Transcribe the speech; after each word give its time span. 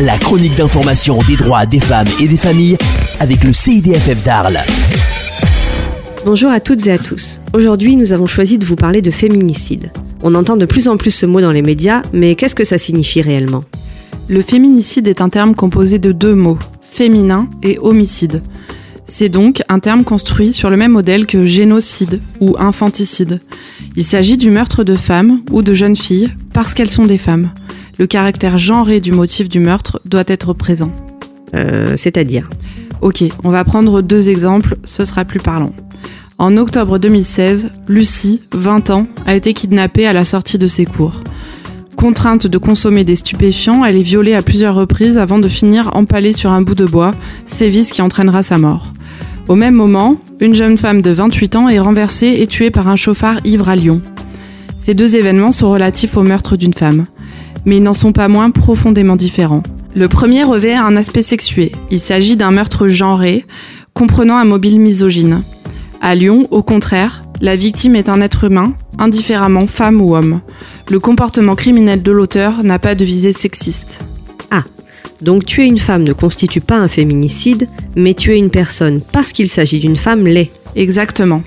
la 0.00 0.16
chronique 0.16 0.54
d'information 0.54 1.18
des 1.26 1.36
droits 1.36 1.66
des 1.66 1.80
femmes 1.80 2.06
et 2.20 2.28
des 2.28 2.36
familles 2.36 2.76
avec 3.18 3.42
le 3.42 3.52
CIDFF 3.52 4.22
d'Arles. 4.22 4.60
Bonjour 6.24 6.50
à 6.50 6.60
toutes 6.60 6.86
et 6.86 6.92
à 6.92 6.98
tous. 6.98 7.40
Aujourd'hui, 7.52 7.96
nous 7.96 8.12
avons 8.12 8.26
choisi 8.26 8.58
de 8.58 8.64
vous 8.64 8.76
parler 8.76 9.02
de 9.02 9.10
féminicide. 9.10 9.90
On 10.22 10.34
entend 10.34 10.56
de 10.56 10.66
plus 10.66 10.88
en 10.88 10.96
plus 10.96 11.10
ce 11.10 11.26
mot 11.26 11.40
dans 11.40 11.52
les 11.52 11.62
médias, 11.62 12.02
mais 12.12 12.34
qu'est-ce 12.34 12.54
que 12.54 12.64
ça 12.64 12.78
signifie 12.78 13.22
réellement? 13.22 13.64
Le 14.28 14.42
féminicide 14.42 15.08
est 15.08 15.20
un 15.20 15.30
terme 15.30 15.54
composé 15.54 15.98
de 15.98 16.12
deux 16.12 16.34
mots, 16.34 16.58
féminin 16.82 17.48
et 17.62 17.78
homicide. 17.80 18.42
C'est 19.04 19.30
donc 19.30 19.62
un 19.68 19.80
terme 19.80 20.04
construit 20.04 20.52
sur 20.52 20.70
le 20.70 20.76
même 20.76 20.92
modèle 20.92 21.26
que 21.26 21.46
génocide 21.46 22.20
ou 22.40 22.54
infanticide. 22.58 23.40
Il 23.96 24.04
s'agit 24.04 24.36
du 24.36 24.50
meurtre 24.50 24.84
de 24.84 24.96
femmes 24.96 25.40
ou 25.50 25.62
de 25.62 25.72
jeunes 25.74 25.96
filles 25.96 26.30
parce 26.52 26.74
qu'elles 26.74 26.90
sont 26.90 27.06
des 27.06 27.18
femmes. 27.18 27.50
Le 27.98 28.06
caractère 28.06 28.58
genré 28.58 29.00
du 29.00 29.10
motif 29.10 29.48
du 29.48 29.58
meurtre 29.58 30.00
doit 30.04 30.22
être 30.28 30.52
présent. 30.52 30.92
Euh, 31.54 31.94
c'est-à-dire 31.96 32.48
Ok, 33.00 33.24
on 33.42 33.50
va 33.50 33.64
prendre 33.64 34.02
deux 34.02 34.28
exemples, 34.28 34.76
ce 34.84 35.04
sera 35.04 35.24
plus 35.24 35.40
parlant. 35.40 35.72
En 36.38 36.56
octobre 36.56 36.98
2016, 36.98 37.72
Lucie, 37.88 38.42
20 38.52 38.90
ans, 38.90 39.06
a 39.26 39.34
été 39.34 39.52
kidnappée 39.52 40.06
à 40.06 40.12
la 40.12 40.24
sortie 40.24 40.58
de 40.58 40.68
ses 40.68 40.84
cours. 40.84 41.20
Contrainte 41.96 42.46
de 42.46 42.58
consommer 42.58 43.02
des 43.02 43.16
stupéfiants, 43.16 43.84
elle 43.84 43.96
est 43.96 44.02
violée 44.02 44.34
à 44.34 44.42
plusieurs 44.42 44.76
reprises 44.76 45.18
avant 45.18 45.40
de 45.40 45.48
finir 45.48 45.90
empalée 45.96 46.32
sur 46.32 46.52
un 46.52 46.62
bout 46.62 46.76
de 46.76 46.86
bois, 46.86 47.12
sévice 47.44 47.90
qui 47.90 48.02
entraînera 48.02 48.44
sa 48.44 48.58
mort. 48.58 48.92
Au 49.48 49.56
même 49.56 49.74
moment, 49.74 50.16
une 50.38 50.54
jeune 50.54 50.76
femme 50.76 51.02
de 51.02 51.10
28 51.10 51.56
ans 51.56 51.68
est 51.68 51.80
renversée 51.80 52.36
et 52.38 52.46
tuée 52.46 52.70
par 52.70 52.86
un 52.86 52.94
chauffard 52.94 53.40
ivre 53.44 53.68
à 53.68 53.74
Lyon. 53.74 54.00
Ces 54.78 54.94
deux 54.94 55.16
événements 55.16 55.50
sont 55.50 55.72
relatifs 55.72 56.16
au 56.16 56.22
meurtre 56.22 56.56
d'une 56.56 56.74
femme, 56.74 57.06
mais 57.68 57.76
ils 57.76 57.82
n'en 57.82 57.94
sont 57.94 58.12
pas 58.12 58.28
moins 58.28 58.50
profondément 58.50 59.14
différents. 59.14 59.62
Le 59.94 60.08
premier 60.08 60.42
revêt 60.42 60.74
un 60.74 60.96
aspect 60.96 61.22
sexué. 61.22 61.70
Il 61.90 62.00
s'agit 62.00 62.36
d'un 62.36 62.50
meurtre 62.50 62.88
genré, 62.88 63.44
comprenant 63.92 64.38
un 64.38 64.46
mobile 64.46 64.80
misogyne. 64.80 65.42
À 66.00 66.14
Lyon, 66.14 66.48
au 66.50 66.62
contraire, 66.62 67.22
la 67.42 67.56
victime 67.56 67.94
est 67.94 68.08
un 68.08 68.22
être 68.22 68.44
humain, 68.44 68.72
indifféremment 68.98 69.66
femme 69.66 70.00
ou 70.00 70.16
homme. 70.16 70.40
Le 70.90 70.98
comportement 70.98 71.54
criminel 71.56 72.02
de 72.02 72.10
l'auteur 72.10 72.64
n'a 72.64 72.78
pas 72.78 72.94
de 72.94 73.04
visée 73.04 73.34
sexiste. 73.34 74.00
Ah, 74.50 74.64
donc 75.20 75.44
tuer 75.44 75.66
une 75.66 75.78
femme 75.78 76.04
ne 76.04 76.14
constitue 76.14 76.62
pas 76.62 76.78
un 76.78 76.88
féminicide, 76.88 77.68
mais 77.96 78.14
tuer 78.14 78.38
une 78.38 78.50
personne 78.50 79.02
parce 79.12 79.32
qu'il 79.32 79.50
s'agit 79.50 79.78
d'une 79.78 79.96
femme 79.96 80.26
l'est. 80.26 80.50
Exactement. 80.74 81.42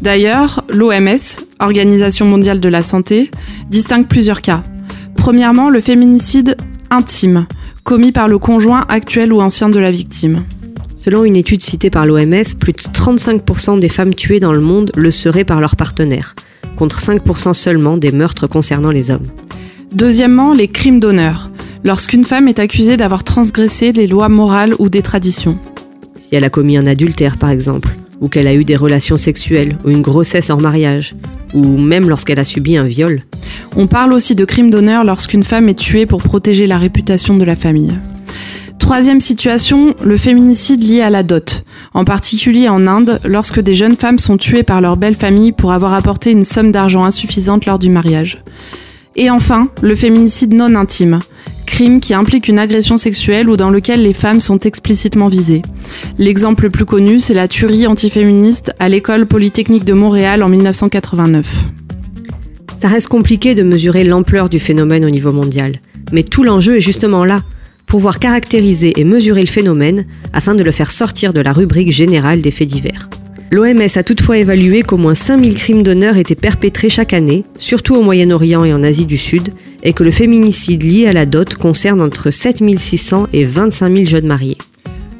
D'ailleurs, 0.00 0.64
l'OMS, 0.68 1.40
Organisation 1.58 2.26
mondiale 2.26 2.60
de 2.60 2.68
la 2.68 2.82
santé, 2.82 3.30
distingue 3.70 4.06
plusieurs 4.06 4.42
cas. 4.42 4.62
Premièrement, 5.26 5.70
le 5.70 5.80
féminicide 5.80 6.56
intime, 6.88 7.48
commis 7.82 8.12
par 8.12 8.28
le 8.28 8.38
conjoint 8.38 8.84
actuel 8.88 9.32
ou 9.32 9.40
ancien 9.40 9.68
de 9.68 9.80
la 9.80 9.90
victime. 9.90 10.44
Selon 10.94 11.24
une 11.24 11.34
étude 11.34 11.62
citée 11.62 11.90
par 11.90 12.06
l'OMS, 12.06 12.44
plus 12.60 12.72
de 12.72 12.78
35% 12.78 13.80
des 13.80 13.88
femmes 13.88 14.14
tuées 14.14 14.38
dans 14.38 14.52
le 14.52 14.60
monde 14.60 14.92
le 14.94 15.10
seraient 15.10 15.42
par 15.42 15.60
leur 15.60 15.74
partenaire, 15.74 16.36
contre 16.76 17.00
5% 17.00 17.54
seulement 17.54 17.96
des 17.96 18.12
meurtres 18.12 18.46
concernant 18.46 18.92
les 18.92 19.10
hommes. 19.10 19.26
Deuxièmement, 19.92 20.54
les 20.54 20.68
crimes 20.68 21.00
d'honneur, 21.00 21.50
lorsqu'une 21.82 22.22
femme 22.22 22.46
est 22.46 22.60
accusée 22.60 22.96
d'avoir 22.96 23.24
transgressé 23.24 23.90
les 23.90 24.06
lois 24.06 24.28
morales 24.28 24.76
ou 24.78 24.88
des 24.88 25.02
traditions. 25.02 25.58
Si 26.14 26.36
elle 26.36 26.44
a 26.44 26.50
commis 26.50 26.76
un 26.76 26.86
adultère 26.86 27.36
par 27.36 27.50
exemple, 27.50 27.96
ou 28.20 28.28
qu'elle 28.28 28.46
a 28.46 28.54
eu 28.54 28.62
des 28.62 28.76
relations 28.76 29.16
sexuelles, 29.16 29.76
ou 29.84 29.90
une 29.90 30.02
grossesse 30.02 30.50
hors 30.50 30.60
mariage, 30.60 31.16
ou 31.52 31.64
même 31.78 32.08
lorsqu'elle 32.08 32.38
a 32.38 32.44
subi 32.44 32.76
un 32.76 32.84
viol. 32.84 33.22
On 33.78 33.86
parle 33.86 34.14
aussi 34.14 34.34
de 34.34 34.46
crimes 34.46 34.70
d'honneur 34.70 35.04
lorsqu'une 35.04 35.44
femme 35.44 35.68
est 35.68 35.78
tuée 35.78 36.06
pour 36.06 36.22
protéger 36.22 36.66
la 36.66 36.78
réputation 36.78 37.36
de 37.36 37.44
la 37.44 37.56
famille. 37.56 37.92
Troisième 38.78 39.20
situation, 39.20 39.94
le 40.02 40.16
féminicide 40.16 40.82
lié 40.82 41.02
à 41.02 41.10
la 41.10 41.22
dot, 41.22 41.64
en 41.92 42.04
particulier 42.04 42.70
en 42.70 42.86
Inde, 42.86 43.20
lorsque 43.24 43.60
des 43.60 43.74
jeunes 43.74 43.96
femmes 43.96 44.18
sont 44.18 44.38
tuées 44.38 44.62
par 44.62 44.80
leur 44.80 44.96
belle 44.96 45.14
famille 45.14 45.52
pour 45.52 45.72
avoir 45.72 45.92
apporté 45.92 46.30
une 46.30 46.44
somme 46.44 46.72
d'argent 46.72 47.04
insuffisante 47.04 47.66
lors 47.66 47.78
du 47.78 47.90
mariage. 47.90 48.42
Et 49.14 49.28
enfin, 49.28 49.68
le 49.82 49.94
féminicide 49.94 50.54
non 50.54 50.74
intime, 50.74 51.20
crime 51.66 52.00
qui 52.00 52.14
implique 52.14 52.48
une 52.48 52.58
agression 52.58 52.96
sexuelle 52.96 53.50
ou 53.50 53.58
dans 53.58 53.70
lequel 53.70 54.02
les 54.02 54.14
femmes 54.14 54.40
sont 54.40 54.60
explicitement 54.60 55.28
visées. 55.28 55.62
L'exemple 56.16 56.64
le 56.64 56.70
plus 56.70 56.86
connu, 56.86 57.20
c'est 57.20 57.34
la 57.34 57.48
tuerie 57.48 57.86
antiféministe 57.86 58.72
à 58.78 58.88
l'école 58.88 59.26
polytechnique 59.26 59.84
de 59.84 59.92
Montréal 59.92 60.42
en 60.42 60.48
1989. 60.48 61.46
Ça 62.78 62.88
reste 62.88 63.08
compliqué 63.08 63.54
de 63.54 63.62
mesurer 63.62 64.04
l'ampleur 64.04 64.48
du 64.48 64.58
phénomène 64.58 65.04
au 65.04 65.10
niveau 65.10 65.32
mondial, 65.32 65.80
mais 66.12 66.22
tout 66.22 66.42
l'enjeu 66.42 66.76
est 66.76 66.80
justement 66.80 67.24
là, 67.24 67.42
pouvoir 67.86 68.18
caractériser 68.18 68.92
et 68.96 69.04
mesurer 69.04 69.40
le 69.40 69.46
phénomène 69.46 70.04
afin 70.34 70.54
de 70.54 70.62
le 70.62 70.70
faire 70.70 70.90
sortir 70.90 71.32
de 71.32 71.40
la 71.40 71.54
rubrique 71.54 71.90
générale 71.90 72.42
des 72.42 72.50
faits 72.50 72.68
divers. 72.68 73.08
L'OMS 73.50 73.80
a 73.94 74.02
toutefois 74.02 74.38
évalué 74.38 74.82
qu'au 74.82 74.96
moins 74.96 75.14
5000 75.14 75.54
crimes 75.54 75.82
d'honneur 75.84 76.16
étaient 76.18 76.34
perpétrés 76.34 76.90
chaque 76.90 77.14
année, 77.14 77.44
surtout 77.56 77.94
au 77.94 78.02
Moyen-Orient 78.02 78.64
et 78.64 78.74
en 78.74 78.82
Asie 78.82 79.06
du 79.06 79.16
Sud, 79.16 79.50
et 79.82 79.92
que 79.92 80.02
le 80.02 80.10
féminicide 80.10 80.82
lié 80.82 81.06
à 81.06 81.12
la 81.12 81.26
dot 81.26 81.54
concerne 81.54 82.02
entre 82.02 82.30
7600 82.30 83.28
et 83.32 83.44
25 83.44 83.92
000 83.92 84.04
jeunes 84.04 84.26
mariés. 84.26 84.58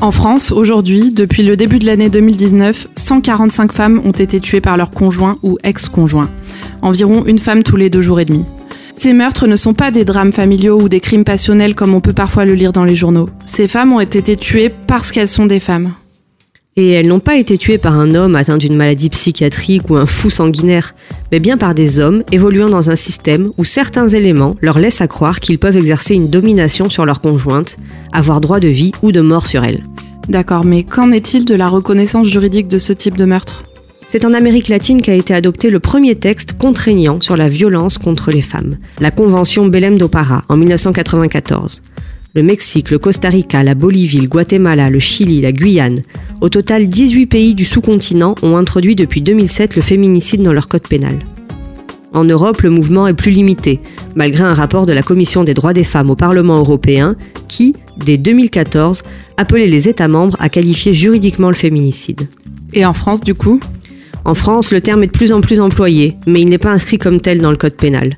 En 0.00 0.10
France, 0.10 0.52
aujourd'hui, 0.52 1.12
depuis 1.12 1.42
le 1.42 1.56
début 1.56 1.78
de 1.78 1.86
l'année 1.86 2.10
2019, 2.10 2.88
145 2.96 3.72
femmes 3.72 4.00
ont 4.04 4.12
été 4.12 4.38
tuées 4.38 4.60
par 4.60 4.76
leur 4.76 4.90
conjoint 4.90 5.38
ou 5.42 5.56
ex-conjoint. 5.64 6.30
Environ 6.82 7.24
une 7.26 7.38
femme 7.38 7.62
tous 7.62 7.76
les 7.76 7.90
deux 7.90 8.02
jours 8.02 8.20
et 8.20 8.24
demi. 8.24 8.44
Ces 8.96 9.12
meurtres 9.12 9.46
ne 9.46 9.54
sont 9.56 9.74
pas 9.74 9.90
des 9.90 10.04
drames 10.04 10.32
familiaux 10.32 10.80
ou 10.80 10.88
des 10.88 11.00
crimes 11.00 11.24
passionnels 11.24 11.74
comme 11.74 11.94
on 11.94 12.00
peut 12.00 12.12
parfois 12.12 12.44
le 12.44 12.54
lire 12.54 12.72
dans 12.72 12.84
les 12.84 12.96
journaux. 12.96 13.28
Ces 13.46 13.68
femmes 13.68 13.92
ont 13.92 14.00
été 14.00 14.36
tuées 14.36 14.72
parce 14.88 15.12
qu'elles 15.12 15.28
sont 15.28 15.46
des 15.46 15.60
femmes. 15.60 15.92
Et 16.76 16.90
elles 16.90 17.08
n'ont 17.08 17.20
pas 17.20 17.36
été 17.36 17.58
tuées 17.58 17.78
par 17.78 17.98
un 17.98 18.14
homme 18.14 18.36
atteint 18.36 18.56
d'une 18.56 18.76
maladie 18.76 19.08
psychiatrique 19.10 19.90
ou 19.90 19.96
un 19.96 20.06
fou 20.06 20.30
sanguinaire, 20.30 20.94
mais 21.32 21.40
bien 21.40 21.56
par 21.56 21.74
des 21.74 21.98
hommes 21.98 22.22
évoluant 22.30 22.70
dans 22.70 22.90
un 22.90 22.96
système 22.96 23.50
où 23.56 23.64
certains 23.64 24.06
éléments 24.08 24.54
leur 24.60 24.78
laissent 24.78 25.00
à 25.00 25.08
croire 25.08 25.40
qu'ils 25.40 25.58
peuvent 25.58 25.76
exercer 25.76 26.14
une 26.14 26.30
domination 26.30 26.88
sur 26.88 27.04
leur 27.04 27.20
conjointe, 27.20 27.78
avoir 28.12 28.40
droit 28.40 28.60
de 28.60 28.68
vie 28.68 28.92
ou 29.02 29.10
de 29.10 29.20
mort 29.20 29.46
sur 29.46 29.64
elle. 29.64 29.82
D'accord, 30.28 30.64
mais 30.64 30.82
qu'en 30.82 31.10
est-il 31.10 31.44
de 31.44 31.54
la 31.54 31.68
reconnaissance 31.68 32.28
juridique 32.28 32.68
de 32.68 32.78
ce 32.78 32.92
type 32.92 33.16
de 33.16 33.24
meurtre? 33.24 33.64
C'est 34.08 34.24
en 34.24 34.32
Amérique 34.32 34.68
latine 34.68 35.02
qu'a 35.02 35.14
été 35.14 35.34
adopté 35.34 35.68
le 35.68 35.80
premier 35.80 36.14
texte 36.14 36.54
contraignant 36.54 37.20
sur 37.20 37.36
la 37.36 37.48
violence 37.48 37.98
contre 37.98 38.30
les 38.30 38.40
femmes, 38.40 38.78
la 39.00 39.10
Convention 39.10 39.66
Belém 39.66 39.98
do 39.98 40.08
Pará, 40.08 40.44
en 40.48 40.56
1994. 40.56 41.82
Le 42.34 42.42
Mexique, 42.42 42.90
le 42.90 42.98
Costa 42.98 43.28
Rica, 43.28 43.62
la 43.62 43.74
Bolivie, 43.74 44.22
le 44.22 44.28
Guatemala, 44.28 44.88
le 44.88 44.98
Chili, 44.98 45.42
la 45.42 45.52
Guyane, 45.52 45.98
au 46.40 46.48
total 46.48 46.88
18 46.88 47.26
pays 47.26 47.54
du 47.54 47.66
sous-continent 47.66 48.34
ont 48.42 48.56
introduit 48.56 48.96
depuis 48.96 49.20
2007 49.20 49.76
le 49.76 49.82
féminicide 49.82 50.42
dans 50.42 50.54
leur 50.54 50.68
code 50.68 50.88
pénal. 50.88 51.18
En 52.14 52.24
Europe, 52.24 52.62
le 52.62 52.70
mouvement 52.70 53.06
est 53.08 53.14
plus 53.14 53.30
limité, 53.30 53.78
malgré 54.14 54.42
un 54.42 54.54
rapport 54.54 54.86
de 54.86 54.94
la 54.94 55.02
Commission 55.02 55.44
des 55.44 55.52
droits 55.52 55.74
des 55.74 55.84
femmes 55.84 56.08
au 56.08 56.16
Parlement 56.16 56.58
européen 56.58 57.14
qui, 57.46 57.74
dès 57.98 58.16
2014, 58.16 59.02
appelait 59.36 59.66
les 59.66 59.90
États 59.90 60.08
membres 60.08 60.38
à 60.40 60.48
qualifier 60.48 60.94
juridiquement 60.94 61.50
le 61.50 61.54
féminicide. 61.54 62.26
Et 62.72 62.86
en 62.86 62.94
France, 62.94 63.20
du 63.20 63.34
coup? 63.34 63.60
En 64.24 64.34
France, 64.34 64.72
le 64.72 64.80
terme 64.80 65.02
est 65.02 65.06
de 65.06 65.12
plus 65.12 65.32
en 65.32 65.40
plus 65.40 65.60
employé, 65.60 66.16
mais 66.26 66.42
il 66.42 66.48
n'est 66.48 66.58
pas 66.58 66.72
inscrit 66.72 66.98
comme 66.98 67.20
tel 67.20 67.40
dans 67.40 67.50
le 67.50 67.56
code 67.56 67.76
pénal. 67.76 68.10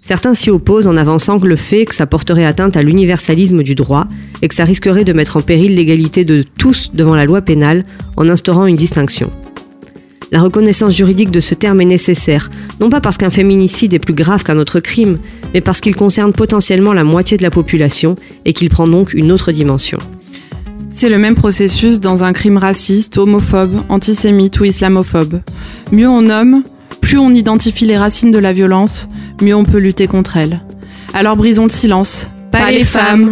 Certains 0.00 0.34
s'y 0.34 0.50
opposent 0.50 0.88
en 0.88 0.96
avançant 0.96 1.38
le 1.38 1.54
fait 1.54 1.84
que 1.84 1.94
ça 1.94 2.06
porterait 2.06 2.44
atteinte 2.44 2.76
à 2.76 2.82
l'universalisme 2.82 3.62
du 3.62 3.76
droit 3.76 4.08
et 4.42 4.48
que 4.48 4.54
ça 4.54 4.64
risquerait 4.64 5.04
de 5.04 5.12
mettre 5.12 5.36
en 5.36 5.42
péril 5.42 5.76
l'égalité 5.76 6.24
de 6.24 6.42
tous 6.42 6.90
devant 6.92 7.14
la 7.14 7.24
loi 7.24 7.40
pénale 7.40 7.84
en 8.16 8.28
instaurant 8.28 8.66
une 8.66 8.74
distinction. 8.74 9.30
La 10.32 10.40
reconnaissance 10.40 10.96
juridique 10.96 11.30
de 11.30 11.40
ce 11.40 11.54
terme 11.54 11.82
est 11.82 11.84
nécessaire, 11.84 12.50
non 12.80 12.90
pas 12.90 13.00
parce 13.00 13.16
qu'un 13.16 13.30
féminicide 13.30 13.94
est 13.94 14.00
plus 14.00 14.14
grave 14.14 14.42
qu'un 14.42 14.58
autre 14.58 14.80
crime, 14.80 15.18
mais 15.54 15.60
parce 15.60 15.80
qu'il 15.80 15.94
concerne 15.94 16.32
potentiellement 16.32 16.94
la 16.94 17.04
moitié 17.04 17.36
de 17.36 17.42
la 17.42 17.50
population 17.50 18.16
et 18.44 18.54
qu'il 18.54 18.70
prend 18.70 18.88
donc 18.88 19.14
une 19.14 19.30
autre 19.30 19.52
dimension. 19.52 19.98
C'est 20.94 21.08
le 21.08 21.18
même 21.18 21.34
processus 21.34 22.00
dans 22.00 22.22
un 22.22 22.32
crime 22.32 22.58
raciste, 22.58 23.16
homophobe, 23.16 23.82
antisémite 23.88 24.60
ou 24.60 24.64
islamophobe. 24.64 25.40
Mieux 25.90 26.08
on 26.08 26.22
nomme, 26.22 26.62
plus 27.00 27.18
on 27.18 27.30
identifie 27.30 27.86
les 27.86 27.96
racines 27.96 28.30
de 28.30 28.38
la 28.38 28.52
violence, 28.52 29.08
mieux 29.40 29.56
on 29.56 29.64
peut 29.64 29.78
lutter 29.78 30.06
contre 30.06 30.36
elle. 30.36 30.60
Alors 31.14 31.36
brisons 31.36 31.64
le 31.64 31.70
silence. 31.70 32.28
Pas, 32.52 32.70
les 32.70 32.84
femmes. 32.84 33.30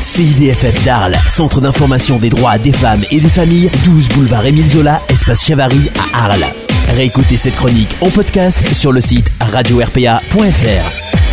CIDFF 0.00 0.84
d'Arles, 0.84 1.18
Centre 1.26 1.60
d'information 1.60 2.18
des 2.18 2.28
droits 2.28 2.58
des 2.58 2.72
femmes 2.72 3.02
et 3.10 3.20
des 3.20 3.28
familles, 3.28 3.70
12 3.84 4.08
boulevard 4.10 4.46
Émile 4.46 4.68
Zola, 4.68 5.00
espace 5.08 5.44
Chavary 5.46 5.90
à 6.12 6.24
Arles. 6.24 6.46
Réécoutez 6.94 7.36
cette 7.36 7.56
chronique 7.56 7.96
en 8.02 8.10
podcast 8.10 8.62
sur 8.74 8.92
le 8.92 9.00
site 9.00 9.30
radio-rpa.fr. 9.40 11.27